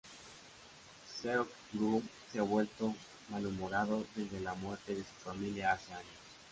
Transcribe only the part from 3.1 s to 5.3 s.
malhumorado desde la muerte de su